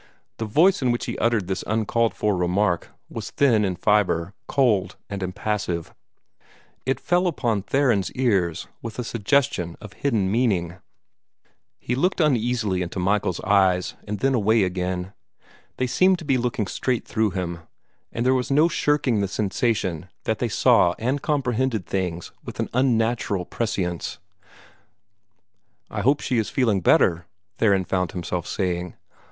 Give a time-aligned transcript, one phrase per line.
[0.37, 4.95] The voice in which he uttered this uncalled for remark was thin in fibre, cold
[5.11, 5.93] and impassive.
[6.87, 10.77] It fell upon Theron's ears with a suggestion of hidden meaning.
[11.77, 15.13] He looked uneasily into Michael's eyes, and then away again.
[15.77, 17.59] They seemed to be looking straight through him,
[18.11, 22.69] and there was no shirking the sensation that they saw and comprehended things with an
[22.73, 24.17] unnatural prescience.
[25.91, 27.27] "I hope she is feeling better,"
[27.59, 28.95] Theron found himself saying.